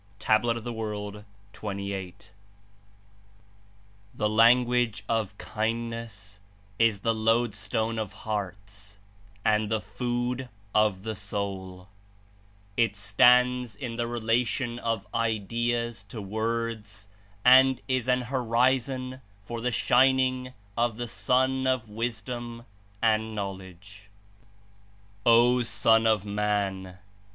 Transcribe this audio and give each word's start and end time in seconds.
(Tab. 0.17 0.43
of 0.45 0.63
JForld. 0.63 1.25
28.) 1.53 2.33
"The 4.15 4.27
language 4.27 5.03
of 5.07 5.37
kindness 5.37 6.39
is 6.79 7.01
the 7.01 7.13
lodestone 7.13 7.99
of 7.99 8.11
hearts 8.11 8.97
and 9.45 9.69
the 9.69 9.79
food 9.79 10.49
of 10.73 11.03
the 11.03 11.15
soul; 11.15 11.87
it 12.75 12.95
stands 12.95 13.75
in 13.75 13.95
the 13.95 14.07
re 14.07 14.19
lation 14.19 14.79
of 14.79 15.05
ideas 15.13 16.01
to 16.09 16.19
words 16.19 17.07
and 17.45 17.79
is 17.87 18.07
an 18.07 18.21
horizon 18.21 19.21
for 19.43 19.61
the 19.61 19.69
shining 19.71 20.51
of 20.75 20.97
the 20.97 21.07
sun 21.07 21.67
of 21.67 21.87
Wisdom 21.87 22.65
and 23.03 23.35
Knowledge." 23.35 24.09
"O 25.27 25.61
Son 25.61 26.07
of 26.07 26.25
Man! 26.25 26.97